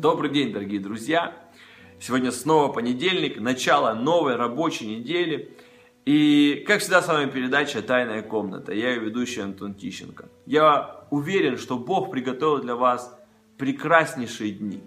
[0.00, 1.36] Добрый день, дорогие друзья!
[2.00, 5.54] Сегодня снова понедельник, начало новой рабочей недели.
[6.06, 8.72] И, как всегда, с вами передача «Тайная комната».
[8.72, 10.30] Я ее ведущий Антон Тищенко.
[10.46, 13.14] Я уверен, что Бог приготовил для вас
[13.58, 14.80] прекраснейшие дни,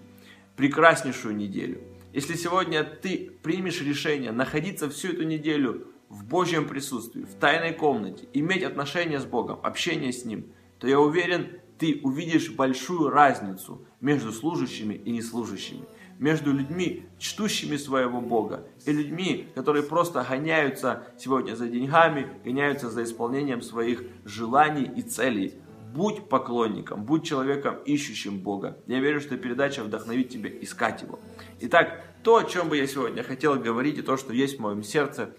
[0.56, 1.80] прекраснейшую неделю.
[2.12, 8.26] Если сегодня ты примешь решение находиться всю эту неделю в Божьем присутствии, в тайной комнате,
[8.32, 10.46] иметь отношения с Богом, общение с Ним,
[10.80, 15.84] то я уверен, ты увидишь большую разницу между служащими и неслужащими,
[16.18, 23.04] между людьми, чтущими своего Бога, и людьми, которые просто гоняются сегодня за деньгами, гоняются за
[23.04, 25.56] исполнением своих желаний и целей.
[25.92, 28.78] Будь поклонником, будь человеком, ищущим Бога.
[28.86, 31.20] Я верю, что передача вдохновит тебя искать Его.
[31.60, 34.82] Итак, то, о чем бы я сегодня хотел говорить, и то, что есть в моем
[34.82, 35.34] сердце,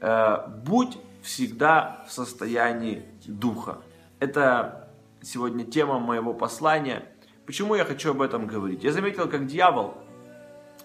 [0.00, 3.78] э, будь всегда в состоянии Духа.
[4.18, 4.83] Это
[5.24, 7.08] сегодня тема моего послания.
[7.46, 8.84] Почему я хочу об этом говорить?
[8.84, 9.94] Я заметил, как дьявол,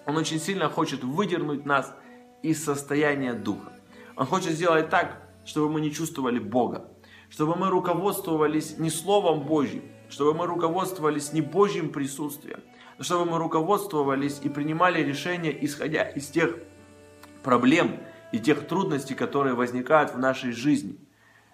[0.06, 1.94] он очень сильно хочет выдернуть нас
[2.42, 3.72] из состояния духа.
[4.16, 6.88] Он хочет сделать так, чтобы мы не чувствовали Бога,
[7.28, 12.60] чтобы мы руководствовались не Словом Божьим, чтобы мы руководствовались не Божьим присутствием,
[12.98, 16.56] но чтобы мы руководствовались и принимали решения, исходя из тех
[17.42, 17.98] проблем
[18.32, 20.98] и тех трудностей, которые возникают в нашей жизни–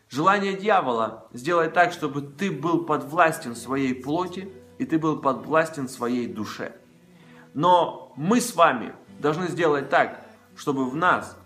[0.08, 6.26] Желание дьявола сделать так, чтобы ты был подвластен своей плоти и ты был подвластен своей
[6.26, 6.76] душе.
[7.54, 11.36] Но мы с вами должны сделать так, чтобы в нас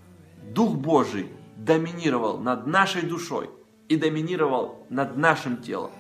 [0.43, 3.51] Дух Божий доминировал над нашей душой
[3.89, 5.93] и доминировал над нашим телом.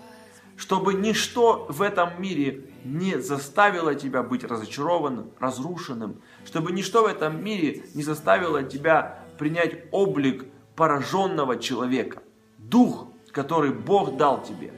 [0.56, 6.20] Чтобы ничто в этом мире не заставило тебя быть разочарованным, разрушенным.
[6.44, 12.22] Чтобы ничто в этом мире не заставило тебя принять облик пораженного человека.
[12.70, 14.72] Дух, который Бог дал тебе,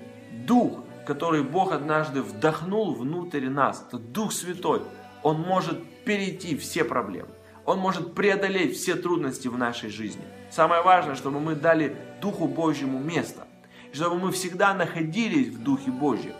[0.46, 4.80] Дух, который Бог однажды вдохнул внутрь нас, это Дух Святой,
[5.22, 7.28] Он может перейти все проблемы.
[7.66, 10.24] Он может преодолеть все трудности в нашей жизни.
[10.50, 13.46] Самое важное, чтобы мы дали Духу Божьему место.
[13.92, 16.34] Чтобы мы всегда находились в Духе Божьем.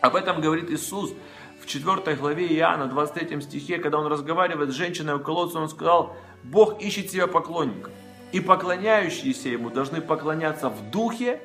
[0.00, 1.14] Об этом говорит Иисус
[1.62, 6.14] в 4 главе Иоанна, 23 стихе, когда он разговаривает с женщиной у колодца, он сказал,
[6.42, 7.92] Бог ищет себе поклонников
[8.34, 11.40] и поклоняющиеся ему должны поклоняться в духе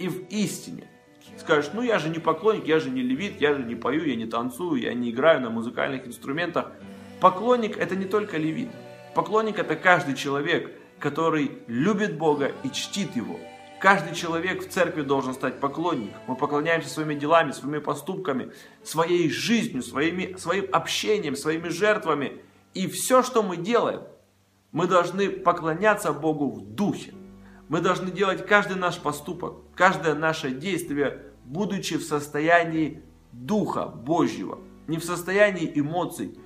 [0.00, 0.88] и в истине.
[1.38, 4.16] Скажешь, ну я же не поклонник, я же не левит, я же не пою, я
[4.16, 6.72] не танцую, я не играю на музыкальных инструментах.
[7.20, 8.70] Поклонник это не только левит.
[9.14, 13.38] Поклонник это каждый человек, который любит Бога и чтит Его.
[13.78, 16.20] Каждый человек в церкви должен стать поклонником.
[16.26, 18.50] Мы поклоняемся своими делами, своими поступками,
[18.82, 22.42] своей жизнью, своими, своим общением, своими жертвами.
[22.74, 24.00] И все, что мы делаем,
[24.72, 27.14] мы должны поклоняться Богу в духе.
[27.68, 33.02] Мы должны делать каждый наш поступок, каждое наше действие, будучи в состоянии
[33.32, 36.38] Духа Божьего, не в состоянии эмоций,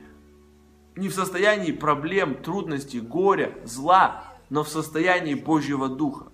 [0.97, 6.27] не в состоянии проблем, трудностей, горя, зла, но в состоянии Божьего Духа.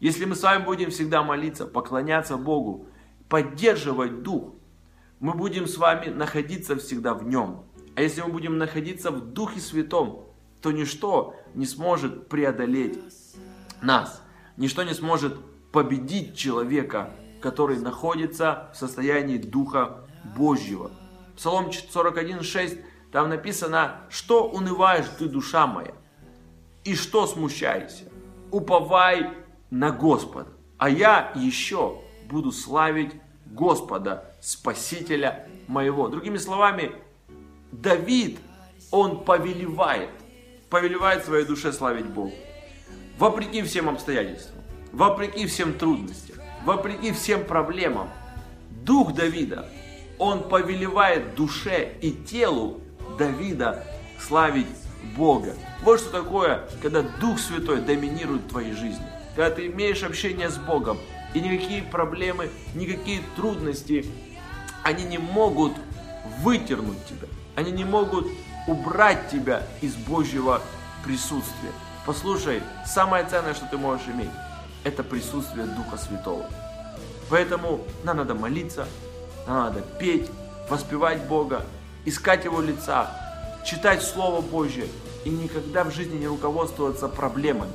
[0.00, 2.86] Если мы с вами будем всегда молиться, поклоняться Богу,
[3.28, 4.52] поддерживать Дух,
[5.20, 7.64] мы будем с вами находиться всегда в Нем.
[7.94, 10.25] А если мы будем находиться в Духе Святом,
[10.60, 12.98] то ничто не сможет преодолеть
[13.82, 14.22] нас.
[14.56, 15.36] Ничто не сможет
[15.72, 20.06] победить человека, который находится в состоянии Духа
[20.36, 20.90] Божьего.
[21.36, 25.92] Псалом 41.6, там написано, что унываешь ты, душа моя,
[26.84, 28.04] и что смущаешься?
[28.50, 29.32] Уповай
[29.70, 33.12] на Господа, а я еще буду славить
[33.44, 36.08] Господа, Спасителя моего.
[36.08, 36.92] Другими словами,
[37.70, 38.38] Давид,
[38.90, 40.10] он повелевает–
[40.70, 42.32] повелевает своей душе славить Бога.
[43.18, 44.62] Вопреки всем обстоятельствам,
[44.92, 48.10] вопреки всем трудностям, вопреки всем проблемам,
[48.82, 49.68] дух Давида,
[50.18, 52.80] он повелевает душе и телу
[53.18, 53.84] Давида
[54.20, 54.66] славить
[55.16, 55.54] Бога.
[55.82, 59.04] Вот что такое, когда Дух Святой доминирует в твоей жизни.
[59.34, 60.98] Когда ты имеешь общение с Богом,
[61.34, 64.06] и никакие проблемы, никакие трудности,
[64.82, 65.72] они не могут
[66.40, 67.28] вытернуть тебя.
[67.54, 68.26] Они не могут
[68.66, 70.60] убрать тебя из Божьего
[71.04, 71.72] присутствия.
[72.04, 74.30] Послушай, самое ценное, что ты можешь иметь,
[74.84, 76.46] это присутствие Духа Святого.
[77.28, 78.86] Поэтому нам надо молиться,
[79.46, 80.30] нам надо петь,
[80.68, 81.64] воспевать Бога,
[82.04, 83.10] искать Его лица,
[83.64, 84.86] читать Слово Божье
[85.24, 87.72] и никогда в жизни не руководствоваться проблемами.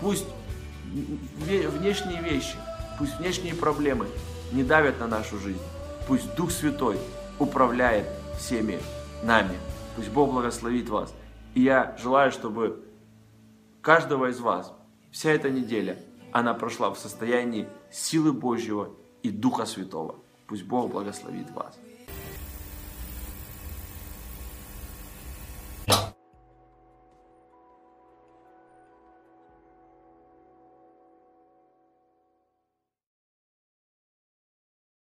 [0.00, 0.26] Пусть
[0.84, 2.56] внешние вещи,
[2.98, 4.06] пусть внешние проблемы
[4.52, 5.62] не давят на нашу жизнь.
[6.06, 6.98] Пусть Дух Святой
[7.38, 8.06] управляет
[8.38, 8.78] всеми
[9.22, 9.56] нами.
[9.96, 11.14] Пусть Бог благословит вас.
[11.54, 12.84] И я желаю, чтобы
[13.80, 14.74] каждого из вас
[15.10, 15.98] вся эта неделя,
[16.32, 18.90] она прошла в состоянии силы Божьего
[19.22, 20.16] и Духа Святого.
[20.46, 21.78] Пусть Бог благословит вас.